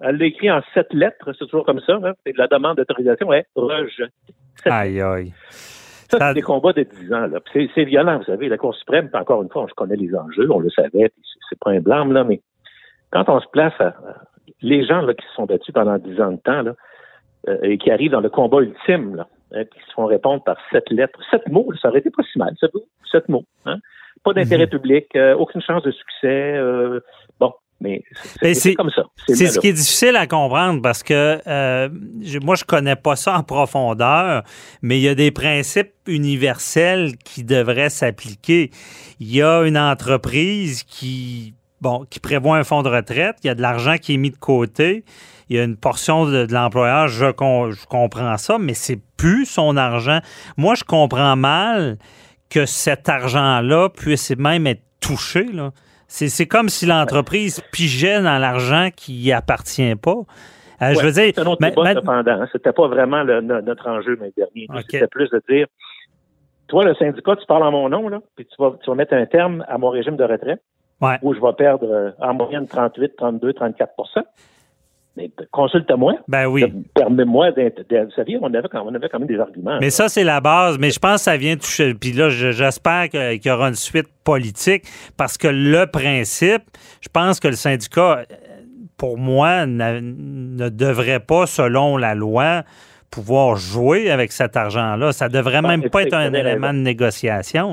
elle 0.00 0.16
l'a 0.16 0.24
écrit 0.26 0.50
en 0.50 0.60
sept 0.74 0.92
lettres, 0.92 1.32
c'est 1.38 1.44
toujours 1.46 1.64
comme 1.66 1.80
ça. 1.80 1.98
Hein. 2.02 2.12
La 2.36 2.46
demande 2.46 2.76
d'autorisation 2.76 3.32
est 3.32 3.46
rejet. 3.56 4.08
Sept 4.56 4.72
Aïe, 4.72 5.00
aïe. 5.00 5.32
ça, 5.50 6.18
c'est 6.28 6.34
des 6.34 6.42
combats 6.42 6.72
de 6.72 6.82
10 6.82 7.12
ans. 7.12 7.26
là. 7.26 7.38
C'est, 7.52 7.84
violent, 7.84 8.18
vous 8.18 8.24
savez. 8.24 8.48
La 8.48 8.56
Cour 8.58 8.74
suprême, 8.74 9.08
encore 9.12 9.42
une 9.42 9.48
fois, 9.50 9.66
je 9.68 9.74
connais 9.74 9.96
les 9.96 10.14
enjeux, 10.14 10.50
on 10.50 10.60
le 10.60 10.70
savait, 10.70 11.10
c'est, 11.48 11.58
pas 11.60 11.70
un 11.70 11.80
blâme, 11.80 12.12
là, 12.12 12.24
mais 12.24 12.40
quand 13.10 13.28
on 13.28 13.40
se 13.40 13.46
place 13.52 13.74
à, 13.80 13.94
les 14.62 14.84
gens 14.86 15.00
là, 15.02 15.14
qui 15.14 15.26
se 15.26 15.32
sont 15.34 15.44
battus 15.46 15.72
pendant 15.72 15.98
10 15.98 16.20
ans 16.20 16.32
de 16.32 16.36
temps, 16.38 16.62
là, 16.62 16.74
euh, 17.48 17.58
et 17.62 17.78
qui 17.78 17.90
arrivent 17.90 18.10
dans 18.10 18.20
le 18.20 18.28
combat 18.30 18.60
ultime, 18.60 19.14
là, 19.16 19.28
hein, 19.52 19.64
qui 19.64 19.78
se 19.80 19.92
font 19.94 20.06
répondre 20.06 20.42
par 20.42 20.56
sept 20.72 20.90
lettres, 20.90 21.20
sept 21.30 21.46
mots, 21.48 21.72
ça 21.80 21.88
aurait 21.88 22.00
été 22.00 22.10
pas 22.10 22.22
si 22.32 22.38
mal, 22.38 22.52
sept 23.10 23.28
mots. 23.28 23.44
Hein? 23.64 23.78
Pas 24.24 24.32
d'intérêt 24.32 24.64
Mhm. 24.64 24.70
public, 24.70 25.06
euh, 25.14 25.34
aucune 25.36 25.60
chance 25.62 25.82
de 25.84 25.92
succès. 25.92 26.56
euh, 26.56 27.00
mais 27.80 28.02
c'est, 28.54 28.74
comme 28.74 28.90
ça. 28.90 29.02
C'est 29.28 29.46
ce 29.46 29.58
qui 29.60 29.68
est 29.68 29.72
difficile 29.72 30.16
à 30.16 30.26
comprendre 30.26 30.82
parce 30.82 31.02
que 31.02 31.40
euh, 31.46 31.88
je- 32.22 32.38
moi, 32.40 32.54
je 32.56 32.64
connais 32.64 32.96
pas 32.96 33.14
ça 33.16 33.36
en 33.38 33.42
profondeur, 33.44 34.42
mais 34.82 34.98
il 34.98 35.02
y 35.02 35.08
a 35.08 35.14
des 35.14 35.30
principes 35.30 35.92
universels 36.06 37.16
qui 37.24 37.44
devraient 37.44 37.90
s'appliquer. 37.90 38.70
Il 39.20 39.32
y 39.34 39.42
a 39.42 39.62
une 39.62 39.78
entreprise 39.78 40.82
qui, 40.82 41.54
bon, 41.80 42.04
qui 42.10 42.20
prévoit 42.20 42.56
un 42.58 42.64
fonds 42.64 42.82
de 42.82 42.88
retraite, 42.88 43.36
il 43.44 43.46
y 43.46 43.50
a 43.50 43.54
de 43.54 43.62
l'argent 43.62 43.96
qui 43.96 44.14
est 44.14 44.18
mis 44.18 44.30
de 44.30 44.36
côté, 44.36 45.04
il 45.48 45.56
y 45.56 45.60
a 45.60 45.64
une 45.64 45.76
portion 45.76 46.26
de, 46.26 46.46
de 46.46 46.52
l'employeur, 46.52 47.08
je, 47.08 47.26
je 47.26 47.86
comprends 47.86 48.36
ça, 48.38 48.58
mais 48.58 48.74
c'est 48.74 48.98
plus 49.16 49.46
son 49.46 49.76
argent. 49.76 50.20
Moi, 50.56 50.74
je 50.74 50.84
comprends 50.84 51.36
mal 51.36 51.96
que 52.50 52.66
cet 52.66 53.08
argent-là 53.08 53.88
puisse 53.90 54.30
même 54.36 54.66
être 54.66 54.82
touché, 55.00 55.44
là. 55.44 55.70
C'est, 56.08 56.28
c'est 56.28 56.46
comme 56.46 56.68
si 56.70 56.86
l'entreprise 56.86 57.60
pigeait 57.72 58.20
dans 58.22 58.38
l'argent 58.38 58.88
qui 58.94 59.14
y 59.14 59.32
appartient 59.32 59.94
pas. 59.94 60.16
Euh, 60.80 60.94
je 60.94 61.00
veux 61.04 61.12
dire, 61.12 61.32
C'est 61.34 61.38
un 61.40 61.46
autre 61.46 61.60
ma- 61.60 61.70
débat, 61.70 61.82
ma- 61.82 61.94
cependant. 61.94 62.44
C'était 62.52 62.72
pas 62.72 62.88
vraiment 62.88 63.22
le- 63.22 63.40
notre 63.42 63.88
enjeu, 63.88 64.16
mais 64.20 64.32
dernier. 64.36 64.66
C'était 64.90 65.06
plus 65.08 65.28
de 65.30 65.42
dire, 65.48 65.66
toi, 66.68 66.84
le 66.84 66.94
syndicat, 66.94 67.36
tu 67.36 67.46
parles 67.46 67.62
en 67.64 67.70
mon 67.72 67.88
nom, 67.88 68.08
là, 68.08 68.20
puis 68.36 68.46
tu 68.46 68.54
vas, 68.58 68.72
tu 68.82 68.88
vas 68.90 68.96
mettre 68.96 69.14
un 69.14 69.26
terme 69.26 69.64
à 69.68 69.76
mon 69.78 69.90
régime 69.90 70.16
de 70.16 70.24
retraite, 70.24 70.62
Ouais. 71.00 71.18
où 71.22 71.34
je 71.34 71.40
vais 71.40 71.52
perdre 71.56 71.86
euh, 71.90 72.10
en 72.20 72.34
moyenne 72.34 72.66
38, 72.66 73.16
32, 73.16 73.52
34 73.52 73.92
Mais 73.98 74.22
consulte-moi. 75.50 76.14
ben 76.28 76.46
oui. 76.46 76.64
Permets-moi 76.94 77.52
d'être. 77.52 77.88
de- 77.88 78.04
Vous 78.04 78.38
on 78.42 78.54
avait, 78.54 78.68
quand, 78.68 78.82
on 78.84 78.94
avait 78.94 79.08
quand 79.08 79.18
même 79.18 79.28
des 79.28 79.40
arguments. 79.40 79.78
Mais 79.80 79.90
ça, 79.90 80.08
c'est 80.08 80.24
la 80.24 80.40
base. 80.40 80.78
Mais 80.78 80.90
je 80.90 80.98
pense 80.98 81.16
que 81.16 81.20
ça 81.22 81.36
vient 81.36 81.56
toucher. 81.56 81.94
Puis 81.94 82.12
là, 82.12 82.28
je- 82.28 82.52
j'espère 82.52 83.08
qu'il 83.08 83.44
y 83.44 83.50
aura 83.50 83.68
une 83.68 83.74
suite 83.74 84.08
politique 84.24 84.84
parce 85.16 85.38
que 85.38 85.48
le 85.48 85.86
principe, 85.86 86.62
je 87.00 87.08
pense 87.08 87.40
que 87.40 87.48
le 87.48 87.54
syndicat, 87.54 88.18
euh, 88.18 88.24
pour 88.96 89.18
moi, 89.18 89.66
ne 89.66 90.68
devrait 90.68 91.20
pas, 91.20 91.46
selon 91.46 91.96
la 91.96 92.14
loi, 92.14 92.62
pouvoir 93.10 93.56
jouer 93.56 94.10
avec 94.10 94.32
cet 94.32 94.56
argent-là. 94.56 95.12
Ça 95.12 95.28
devrait 95.28 95.62
même 95.62 95.88
pas 95.88 96.02
être 96.02 96.14
un 96.14 96.32
élément 96.32 96.72
de 96.72 96.78
négociation. 96.78 97.72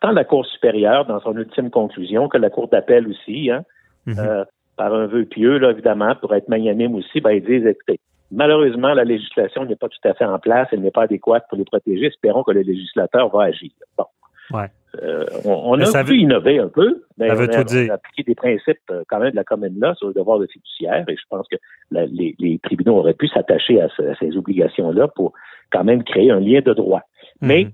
Tant, 0.00 0.10
la 0.10 0.24
Cour 0.24 0.46
supérieure, 0.46 1.04
dans 1.06 1.20
son 1.20 1.36
ultime 1.36 1.70
conclusion, 1.70 2.28
que 2.28 2.38
la 2.38 2.48
Cour 2.48 2.68
d'appel 2.68 3.08
aussi, 3.08 3.50
hein, 3.50 3.62
mhm. 4.06 4.16
euh, 4.18 4.44
par 4.76 4.94
un 4.94 5.06
vœu 5.06 5.24
pieux, 5.24 5.58
là, 5.58 5.70
évidemment, 5.70 6.14
pour 6.16 6.34
être 6.34 6.48
magnanime 6.48 6.94
aussi, 6.94 7.20
ben, 7.20 7.32
ils 7.32 7.44
disent, 7.44 7.66
écoutez, 7.66 8.00
malheureusement, 8.30 8.94
la 8.94 9.04
législation 9.04 9.64
n'est 9.64 9.76
pas 9.76 9.88
tout 9.88 10.08
à 10.08 10.14
fait 10.14 10.24
en 10.24 10.38
place, 10.38 10.68
elle 10.72 10.80
n'est 10.80 10.90
pas 10.90 11.02
adéquate 11.02 11.46
pour 11.48 11.58
les 11.58 11.64
protéger. 11.64 12.06
Espérons 12.06 12.42
que 12.42 12.52
le 12.52 12.62
législateur 12.62 13.28
va 13.28 13.44
agir. 13.44 13.70
Bon. 13.96 14.04
Ouais. 14.52 14.66
Euh, 15.02 15.26
on, 15.44 15.78
a 15.80 16.04
pu 16.04 16.18
innover 16.18 16.58
un 16.58 16.68
peu, 16.68 17.02
mais 17.18 17.30
on 17.30 17.34
a, 17.34 17.92
appliqué 17.92 18.22
des 18.26 18.34
principes 18.34 18.78
euh, 18.90 19.02
quand 19.08 19.18
même 19.18 19.32
de 19.32 19.36
la 19.36 19.44
commune 19.44 19.78
là 19.78 19.94
sur 19.94 20.08
le 20.08 20.14
devoir 20.14 20.38
de 20.38 20.46
fiduciaire 20.46 21.04
et 21.08 21.16
je 21.16 21.22
pense 21.28 21.46
que 21.48 21.56
les, 21.90 22.60
tribunaux 22.62 22.96
auraient 22.96 23.14
pu 23.14 23.28
s'attacher 23.28 23.80
à, 23.82 23.88
ces 24.18 24.36
obligations-là 24.36 25.08
pour 25.08 25.34
quand 25.70 25.84
même 25.84 26.02
créer 26.02 26.30
un 26.30 26.40
lien 26.40 26.60
de 26.60 26.72
droit. 26.72 27.02
Mhm. 27.42 27.48
Mais, 27.48 27.66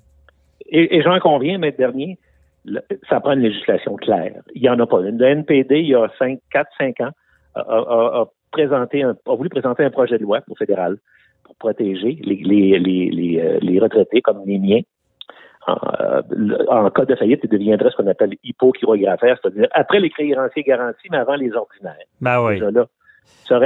et, 0.69 1.03
j'en 1.03 1.19
conviens, 1.21 1.59
maître 1.59 1.79
dernier, 1.79 2.19
ça 3.09 3.21
prend 3.21 3.33
une 3.33 3.40
législation 3.40 3.97
claire. 3.97 4.33
Il 4.54 4.62
n'y 4.62 4.69
en 4.69 4.78
a 4.78 4.87
pas 4.87 5.00
une. 5.00 5.19
Le 5.19 5.26
NPD, 5.26 5.81
il 5.81 5.88
y 5.88 5.95
a 5.95 6.09
5, 6.19 6.38
4, 6.50 6.71
5 6.78 7.00
ans, 7.00 7.11
a, 7.54 8.25
présenté 8.50 9.02
un, 9.02 9.16
a 9.26 9.35
voulu 9.35 9.49
présenter 9.49 9.85
un 9.85 9.90
projet 9.90 10.19
de 10.19 10.23
loi 10.23 10.40
pour 10.42 10.59
fédéral 10.59 10.99
pour 11.45 11.57
protéger 11.57 12.19
les, 12.23 12.37
les, 12.37 12.78
les, 12.78 13.40
euh, 13.40 13.59
les 13.61 13.81
retraités 13.81 14.21
comme 14.21 14.42
les 14.47 14.59
miens 14.59 14.81
euh, 15.69 16.23
en, 16.69 16.90
cas 16.90 17.04
de 17.04 17.14
faillite, 17.14 17.40
il 17.45 17.50
deviendrait 17.50 17.90
ce 17.90 17.97
qu'on 17.97 18.09
appelle 18.09 18.35
hypochirographaire, 18.42 19.38
c'est-à-dire 19.40 19.69
après 19.73 20.00
les 20.00 20.11
créanciers 20.11 20.62
garantis, 20.62 21.09
mais 21.11 21.19
avant 21.19 21.37
les 21.37 21.52
ordinaires. 21.52 21.95
Ben 22.21 22.42
oui. 22.42 22.61
ça 23.47 23.57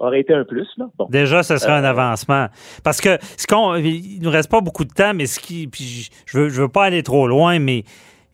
aurait, 0.00 0.20
été 0.20 0.32
un 0.32 0.44
plus. 0.44 0.68
Là. 0.78 0.86
Déjà, 1.10 1.42
ce 1.42 1.58
serait 1.58 1.72
un 1.72 1.84
euh, 1.84 1.88
avancement. 1.88 2.46
Parce 2.84 3.00
que 3.00 3.18
ce 3.20 3.46
qu'on, 3.46 3.74
il 3.74 4.20
nous 4.22 4.30
reste 4.30 4.50
pas 4.50 4.60
beaucoup 4.60 4.84
de 4.84 4.92
temps, 4.92 5.12
mais 5.14 5.26
ce 5.26 5.40
qui, 5.40 5.66
puis 5.66 6.08
je 6.26 6.38
veux, 6.38 6.48
je 6.48 6.62
veux 6.62 6.68
pas 6.68 6.84
aller 6.84 7.02
trop 7.02 7.26
loin, 7.26 7.58
mais 7.58 7.84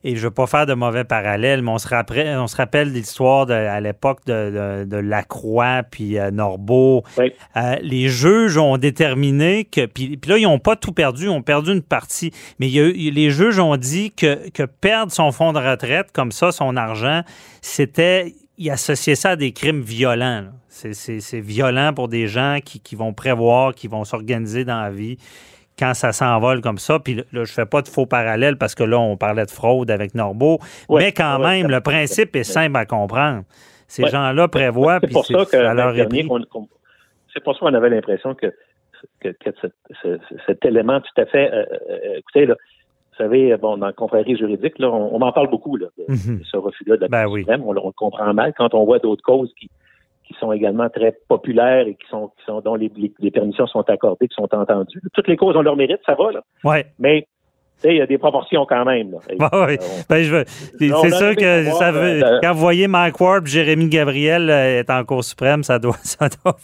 et 0.09 0.17
je 0.17 0.21
ne 0.21 0.23
veux 0.23 0.31
pas 0.31 0.47
faire 0.47 0.65
de 0.65 0.73
mauvais 0.73 1.05
parallèles, 1.05 1.61
mais 1.61 1.71
on 1.71 1.77
se 1.77 1.87
rappelle, 1.87 2.39
on 2.39 2.47
se 2.47 2.57
rappelle 2.57 2.91
l'histoire 2.91 3.51
à 3.51 3.79
l'époque 3.79 4.21
de, 4.25 4.87
de, 4.87 4.97
Lacroix 4.97 5.83
puis 5.83 6.19
euh, 6.19 6.31
Norbeau. 6.31 7.03
Euh, 7.19 7.77
les 7.83 8.09
juges 8.09 8.57
ont 8.57 8.79
déterminé 8.79 9.67
que. 9.67 9.85
Puis, 9.85 10.19
là, 10.27 10.39
ils 10.39 10.45
n'ont 10.45 10.59
pas 10.59 10.77
tout 10.77 10.93
perdu, 10.93 11.25
ils 11.25 11.29
ont 11.29 11.43
perdu 11.43 11.73
une 11.73 11.83
partie. 11.83 12.33
Mais 12.59 12.69
les 12.69 13.31
juges 13.31 13.59
ont 13.59 13.77
dit 13.77 14.13
que, 14.13 14.49
que 14.49 14.63
perdre 14.63 15.13
son 15.13 15.31
fonds 15.31 15.53
de 15.53 15.59
retraite, 15.59 16.11
comme 16.11 16.33
ça, 16.33 16.53
son 16.53 16.77
argent, 16.77 17.23
c'était. 17.61 18.35
Ils 18.57 18.71
associaient 18.71 19.15
ça 19.15 19.31
à 19.31 19.37
des 19.37 19.53
crimes 19.53 19.83
violents. 19.83 20.47
C'est 20.69 21.41
violent 21.41 21.93
pour 21.95 22.09
des 22.09 22.29
gens 22.29 22.59
qui, 22.65 22.81
qui 22.81 22.97
vont 22.97 23.13
prévoir, 23.13 23.75
qui 23.75 23.89
vont 23.89 24.05
s'organiser 24.05 24.65
dans 24.65 24.81
la 24.81 24.91
vie 24.91 25.19
quand 25.79 25.95
ça 25.95 26.13
s'envole 26.13 26.61
comme 26.61 26.79
ça. 26.79 26.99
Puis 26.99 27.15
là, 27.15 27.45
je 27.45 27.53
fais 27.53 27.67
pas 27.67 27.83
de 27.83 27.89
faux 27.89 28.07
parallèles 28.07 28.57
parce 28.57 28.75
que 28.75 28.85
là, 28.85 28.99
on 28.99 29.17
parlait 29.17 29.45
de 29.45 29.51
fraude 29.51 29.91
avec 29.91 30.15
Norbeau. 30.15 30.59
mais 30.91 31.13
quand 31.13 31.39
même, 31.39 31.69
le 31.69 31.81
principe 31.81 32.35
est 32.37 32.45
simple 32.45 32.77
à 32.77 32.87
comprendre. 32.87 33.45
Ces 33.87 34.07
gens-là 34.07 34.49
prévoient. 34.49 34.99
C'est 35.01 35.13
pour 35.13 35.25
ça 35.25 35.45
que 35.45 35.57
c'est 37.35 37.45
pour 37.45 37.55
ça 37.55 37.61
qu'on 37.61 37.75
avait 37.75 37.91
l'impression 37.91 38.35
que, 38.35 38.53
que, 39.21 39.31
cet, 40.47 40.65
élément 40.65 41.01
tout 41.01 41.21
à 41.21 41.27
fait. 41.27 41.53
Euh, 41.53 41.65
euh, 41.91 42.17
écoutez, 42.17 42.47
là, 42.47 42.55
vous 42.55 43.25
savez, 43.25 43.57
bon, 43.57 43.77
dans 43.77 43.87
la 43.87 43.93
confrérie 43.93 44.37
juridique, 44.37 44.79
là, 44.79 44.91
on, 44.91 45.19
m'en 45.19 45.33
parle 45.33 45.49
beaucoup, 45.51 45.77
là, 45.77 45.87
de, 45.99 46.05
mhm. 46.09 46.41
ce 46.45 46.57
refus-là 46.57 46.97
de 46.97 47.03
la 47.03 47.09
ben 47.09 47.27
On, 47.29 47.69
on, 47.69 47.73
le 47.73 47.81
comprend 47.93 48.33
mal 48.35 48.53
quand 48.57 48.75
on 48.75 48.85
voit 48.85 48.99
d'autres 48.99 49.23
causes 49.23 49.53
qui, 49.59 49.71
qui 50.29 50.39
sont 50.39 50.53
également 50.53 50.89
très 50.89 51.17
populaires 51.29 51.87
et 51.87 51.95
qui 51.95 52.09
sont, 52.09 52.29
qui 52.39 52.45
sont 52.45 52.61
dont 52.61 52.75
les, 52.75 52.93
les, 53.19 53.31
permissions 53.31 53.67
sont 53.67 53.89
accordées, 53.89 54.29
qui 54.29 54.35
sont 54.35 54.55
entendues. 54.55 55.01
Toutes 55.13 55.29
les 55.29 55.37
causes 55.37 55.57
ont 55.57 55.63
leur 55.63 55.77
mérite, 55.77 56.01
ça 56.05 56.15
va, 56.15 56.33
là. 56.33 56.41
Ouais. 56.65 56.87
Mais 56.99 57.27
il 57.85 57.97
y 57.97 58.01
a 58.01 58.07
des 58.07 58.19
proportions 58.19 58.67
quand 58.67 58.85
même. 58.85 59.13
Là. 59.13 59.19
oui. 59.67 59.79
ben, 60.09 60.23
je 60.23 60.35
veux... 60.35 60.45
C'est 60.47 61.11
sûr 61.11 61.37
que 61.37 61.65
ça 61.79 61.93
veut... 61.93 62.25
Euh, 62.25 62.39
quand 62.43 62.53
vous 62.53 62.61
voyez 62.61 62.89
Mike 62.89 63.21
Ward 63.21 63.47
Jérémy 63.47 63.89
Gabriel 63.89 64.51
euh, 64.51 64.81
est 64.81 64.91
en 64.91 65.05
Cour 65.05 65.23
suprême, 65.25 65.63
ça 65.63 65.79
doit, 65.79 65.97
ça 66.03 66.29
doit 66.29 66.57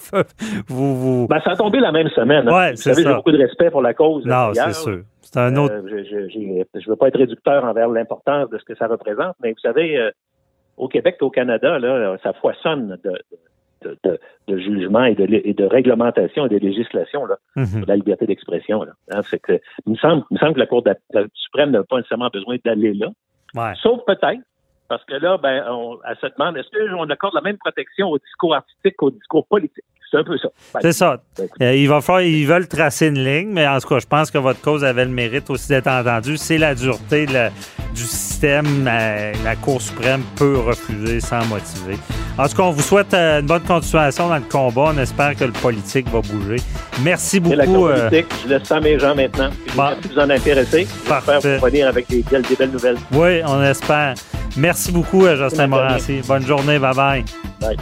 vous, 0.68 0.96
vous... 0.96 1.26
Ben, 1.28 1.40
ça 1.44 1.52
a 1.52 1.56
tombé 1.56 1.78
la 1.78 1.92
même 1.92 2.08
semaine. 2.10 2.48
Hein. 2.48 2.70
Ouais, 2.70 2.76
ça. 2.76 2.92
J'ai 2.92 3.04
beaucoup 3.04 3.32
de 3.32 3.38
respect 3.38 3.70
pour 3.70 3.82
la 3.82 3.94
cause. 3.94 4.26
Non, 4.26 4.52
c'est 4.52 4.72
sûr. 4.72 5.02
C'est 5.22 5.38
un 5.38 5.56
autre. 5.56 5.74
Euh, 5.74 6.04
je 6.10 6.16
ne 6.16 6.88
veux 6.88 6.96
pas 6.96 7.08
être 7.08 7.18
réducteur 7.18 7.64
envers 7.64 7.88
l'importance 7.88 8.50
de 8.50 8.58
ce 8.58 8.64
que 8.64 8.76
ça 8.76 8.86
représente, 8.86 9.34
mais 9.42 9.50
vous 9.50 9.58
savez, 9.58 9.96
euh, 9.96 10.10
au 10.76 10.86
Québec 10.86 11.16
et 11.20 11.24
au 11.24 11.30
Canada, 11.30 11.78
là, 11.78 12.16
ça 12.22 12.32
foisonne 12.34 12.98
de, 13.02 13.10
de, 13.10 13.38
jugement 14.48 15.04
et 15.04 15.14
de, 15.14 15.26
et 15.44 15.54
de 15.54 15.64
réglementation 15.64 16.46
et 16.46 16.48
de 16.48 16.58
législation 16.58 17.26
là, 17.26 17.36
mhm. 17.56 17.84
la 17.86 17.96
liberté 17.96 18.26
d'expression. 18.26 18.84
Hein, 19.10 19.20
que, 19.42 19.60
il, 19.86 19.92
me 19.92 19.96
semble, 19.96 20.24
il 20.30 20.34
me 20.34 20.38
semble 20.38 20.54
que 20.54 20.60
la 20.60 20.66
Cour 20.66 20.84
suprême 21.34 21.70
n'a 21.70 21.82
pas 21.82 21.96
nécessairement 21.96 22.30
besoin 22.32 22.56
d'aller 22.64 22.94
là. 22.94 23.08
Sauf 23.76 24.00
peut-être, 24.06 24.42
parce 24.88 25.04
que 25.04 25.14
là, 25.14 25.38
ben, 25.38 25.64
on, 25.68 25.98
elle 26.08 26.16
se 26.16 26.26
demande, 26.26 26.56
est-ce 26.56 26.68
qu'on 26.70 27.08
accorde 27.08 27.34
la 27.34 27.40
même 27.40 27.58
protection 27.58 28.10
au 28.10 28.18
discours 28.18 28.54
artistique 28.54 28.96
qu'au 28.96 29.10
discours 29.10 29.46
politique? 29.46 29.84
C'est 30.14 30.20
un 30.20 30.24
peu 30.24 30.38
ça. 30.38 30.48
C'est 30.80 30.92
ça. 30.92 31.16
Euh, 31.60 31.74
il 31.74 31.88
va 31.88 32.00
falloir, 32.00 32.22
ils 32.22 32.46
veulent 32.46 32.68
tracer 32.68 33.08
une 33.08 33.24
ligne, 33.24 33.48
mais 33.50 33.66
en 33.66 33.80
tout 33.80 33.88
cas, 33.88 33.98
je 33.98 34.06
pense 34.06 34.30
que 34.30 34.38
votre 34.38 34.60
cause 34.60 34.84
avait 34.84 35.04
le 35.04 35.10
mérite 35.10 35.50
aussi 35.50 35.68
d'être 35.68 35.88
entendue. 35.88 36.36
C'est 36.36 36.56
la 36.56 36.76
dureté 36.76 37.26
du 37.26 38.02
système. 38.02 38.88
Euh, 38.88 39.32
la 39.42 39.56
Cour 39.56 39.82
suprême 39.82 40.22
peut 40.36 40.56
refuser 40.58 41.18
sans 41.18 41.44
motiver. 41.46 41.98
En 42.38 42.46
tout 42.46 42.56
cas, 42.56 42.62
on 42.62 42.70
vous 42.70 42.82
souhaite 42.82 43.12
euh, 43.12 43.40
une 43.40 43.46
bonne 43.46 43.62
continuation 43.62 44.28
dans 44.28 44.36
le 44.36 44.42
combat. 44.42 44.92
On 44.94 44.98
espère 44.98 45.34
que 45.34 45.46
le 45.46 45.52
politique 45.52 46.08
va 46.10 46.20
bouger. 46.20 46.62
Merci 47.02 47.40
beaucoup. 47.40 47.56
La 47.56 47.64
politique, 47.64 48.26
je 48.44 48.50
laisse 48.50 48.62
ça 48.68 48.76
à 48.76 48.80
mes 48.80 48.96
gens 48.96 49.16
maintenant. 49.16 49.50
Merci 49.76 50.08
de 50.08 50.14
vous 50.14 50.20
en 50.20 50.30
intéresser. 50.30 50.86
Parfait. 51.08 51.58
Vous 51.58 51.66
venir 51.66 51.88
avec 51.88 52.08
des, 52.08 52.22
des 52.22 52.56
belles 52.56 52.70
nouvelles. 52.70 52.98
Oui, 53.12 53.40
on 53.44 53.60
espère. 53.64 54.14
Merci 54.56 54.92
beaucoup, 54.92 55.26
Justin 55.26 55.66
Morancy. 55.66 56.20
Bonne 56.24 56.46
journée. 56.46 56.78
Bye-bye. 56.78 57.24
Bye. 57.60 57.76